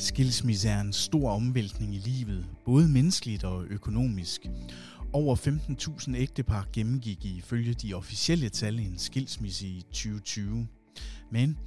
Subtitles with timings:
[0.00, 4.46] Skilsmisse er en stor omvæltning i livet, både menneskeligt og økonomisk.
[5.12, 10.66] Over 15.000 ægtepar gennemgik ifølge de officielle tal en skilsmisse i 2020.
[11.30, 11.58] Men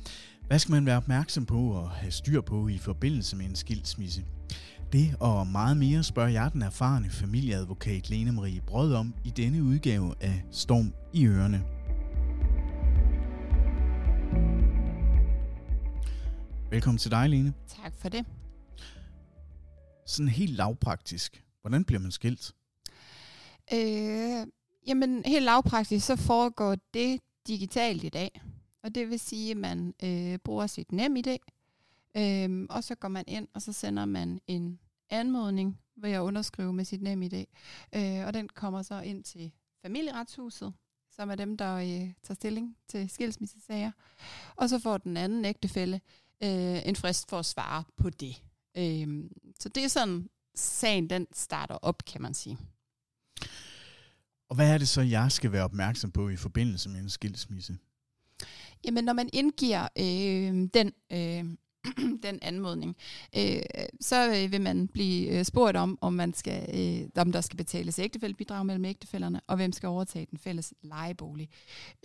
[0.48, 4.24] hvad skal man være opmærksom på og have styr på i forbindelse med en skilsmisse?
[4.94, 9.64] Det og meget mere spørger jeg den erfarne familieadvokat Lene Marie Brød om i denne
[9.64, 11.73] udgave af Storm i Ørene.
[16.74, 17.54] Velkommen til dig, Lene.
[17.68, 18.26] Tak for det.
[20.06, 21.44] Sådan helt lavpraktisk.
[21.62, 22.52] Hvordan bliver man skilt?
[23.74, 24.48] Øh,
[24.88, 28.42] jamen, helt lavpraktisk, så foregår det digitalt i dag.
[28.84, 31.38] Og det vil sige, at man øh, bruger sit nem idé,
[32.18, 36.74] øh, og så går man ind, og så sender man en anmodning ved at underskrive
[36.74, 37.46] med sit nem idé.
[37.96, 40.74] Øh, og den kommer så ind til familieretshuset,
[41.12, 43.92] som er dem, der øh, tager stilling til skilsmissesager.
[44.56, 46.02] Og så får den anden ægtefælle
[46.44, 48.42] øh, en frist for at svare på det.
[48.78, 49.24] Øh,
[49.60, 52.58] så det er sådan, sagen den starter op, kan man sige.
[54.50, 57.78] Og hvad er det så, jeg skal være opmærksom på i forbindelse med en skilsmisse?
[58.86, 61.58] Jamen, når man indgiver øh, den, øh,
[62.24, 62.96] den anmodning,
[63.38, 63.62] øh,
[64.02, 67.58] så øh, vil man blive øh, spurgt om, om, man skal, øh, om der skal
[67.58, 71.50] betales ægtefældebidrag mellem ægtefælderne, og hvem skal overtage den fælles lejebolig.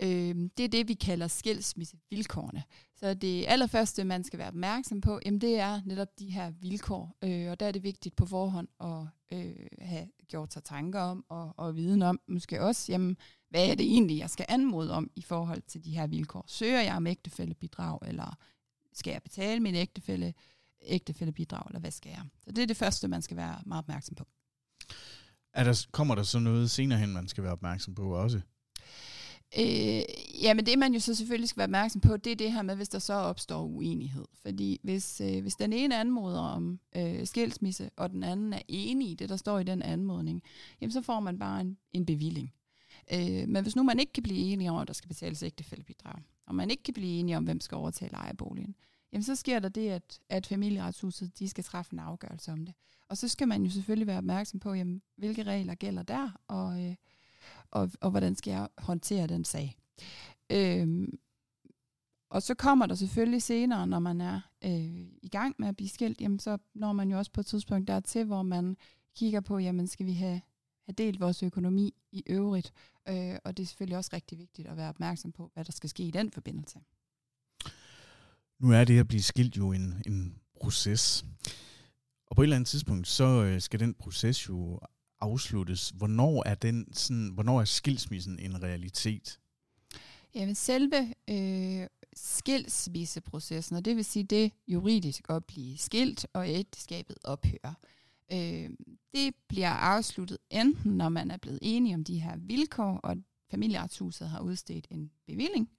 [0.01, 2.63] Øh, det er det, vi kalder skilsmissevilkårene.
[2.99, 7.17] Så det allerførste, man skal være opmærksom på, jamen, det er netop de her vilkår,
[7.23, 9.07] øh, og der er det vigtigt på forhånd at
[9.37, 13.17] øh, have gjort sig tanker om, og, og viden om, måske også, jamen,
[13.49, 16.45] hvad er det egentlig, jeg skal anmode om i forhold til de her vilkår?
[16.47, 18.37] Søger jeg om ægtefældebidrag, eller
[18.93, 20.33] skal jeg betale min ægtefælle,
[20.81, 22.23] ægtefældebidrag, eller hvad skal jeg?
[22.43, 24.27] Så det er det første, man skal være meget opmærksom på.
[25.53, 28.41] Er der, kommer der så noget senere hen, man skal være opmærksom på også?
[29.57, 30.03] Øh,
[30.43, 32.61] ja, men det man jo så selvfølgelig skal være opmærksom på, det er det her
[32.61, 34.25] med, hvis der så opstår uenighed.
[34.41, 39.11] Fordi hvis, øh, hvis den ene anmoder om øh, skilsmisse, og den anden er enig
[39.11, 40.43] i det, der står i den anmodning,
[40.81, 42.53] jamen så får man bare en, en bevilling.
[43.13, 46.21] Øh, men hvis nu man ikke kan blive enige om, at der skal betales ægtefældebidrag,
[46.49, 48.75] og man ikke kan blive enige om, hvem skal overtage lejeboligen,
[49.13, 52.75] jamen så sker der det, at, at familieretshuset de skal træffe en afgørelse om det.
[53.09, 56.85] Og så skal man jo selvfølgelig være opmærksom på, jamen, hvilke regler gælder der, og,
[56.85, 56.95] øh,
[57.71, 59.75] og, og hvordan skal jeg håndtere den sag.
[60.49, 61.19] Øhm,
[62.29, 65.89] og så kommer der selvfølgelig senere, når man er øh, i gang med at blive
[65.89, 68.77] skilt, jamen så når man jo også på et tidspunkt dertil, hvor man
[69.15, 70.41] kigger på, jamen skal vi have,
[70.89, 72.73] have delt vores økonomi i øvrigt.
[73.09, 75.89] Øh, og det er selvfølgelig også rigtig vigtigt at være opmærksom på, hvad der skal
[75.89, 76.79] ske i den forbindelse.
[78.59, 81.25] Nu er det at blive skilt jo en, en proces.
[82.27, 84.79] Og på et eller andet tidspunkt, så øh, skal den proces jo
[85.21, 85.89] afsluttes.
[85.89, 89.39] Hvornår er, den sådan, hvornår er skilsmissen en realitet?
[90.35, 97.17] Jamen selve øh, skilsmisseprocessen, og det vil sige det juridisk at blive skilt og ægteskabet
[97.23, 97.73] ophører,
[98.31, 98.69] øh,
[99.13, 103.17] det bliver afsluttet enten når man er blevet enige om de her vilkår, og
[103.51, 105.69] familieretshuset har udstedt en bevilling,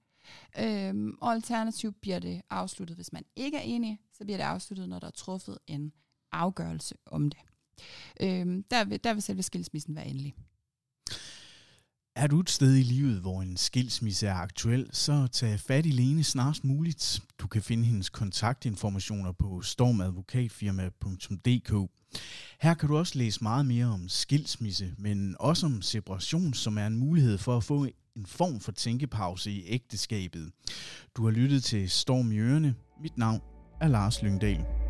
[0.59, 4.89] øh, og alternativt bliver det afsluttet, hvis man ikke er enig, så bliver det afsluttet,
[4.89, 5.93] når der er truffet en
[6.31, 7.39] afgørelse om det.
[8.21, 10.33] Øh, der, vil, der vil selve skilsmissen være endelig.
[12.15, 15.89] Er du et sted i livet, hvor en skilsmisse er aktuel, så tag fat i
[15.89, 17.21] Lene snarest muligt.
[17.39, 21.91] Du kan finde hendes kontaktinformationer på stormadvokatfirma.dk.
[22.61, 26.87] Her kan du også læse meget mere om skilsmisse, men også om separation, som er
[26.87, 27.85] en mulighed for at få
[28.15, 30.51] en form for tænkepause i ægteskabet.
[31.17, 32.75] Du har lyttet til Storm i Ørene.
[33.01, 33.41] Mit navn
[33.81, 34.80] er Lars Lyngdal.